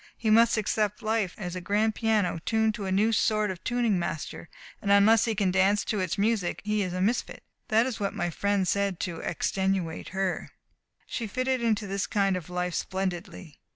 [0.17, 3.99] He must accept life as a Grand Piano tuned by a new sort of Tuning
[3.99, 4.49] Master,
[4.81, 7.43] and unless he can dance to its music he is a misfit.
[7.67, 10.49] That is what my friend said to extenuate her.
[11.05, 13.59] She fitted into this kind of life splendidly.